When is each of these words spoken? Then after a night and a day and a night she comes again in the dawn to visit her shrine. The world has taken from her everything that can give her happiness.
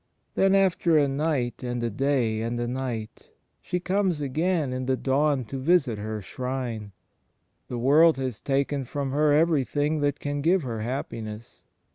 Then 0.33 0.55
after 0.55 0.97
a 0.97 1.07
night 1.07 1.61
and 1.61 1.83
a 1.83 1.91
day 1.91 2.41
and 2.41 2.59
a 2.59 2.67
night 2.67 3.29
she 3.61 3.79
comes 3.79 4.19
again 4.19 4.73
in 4.73 4.87
the 4.87 4.97
dawn 4.97 5.45
to 5.45 5.59
visit 5.59 5.99
her 5.99 6.23
shrine. 6.23 6.91
The 7.67 7.77
world 7.77 8.17
has 8.17 8.41
taken 8.41 8.83
from 8.83 9.11
her 9.11 9.31
everything 9.31 9.99
that 9.99 10.19
can 10.19 10.41
give 10.41 10.63
her 10.63 10.79
happiness. 10.81 11.61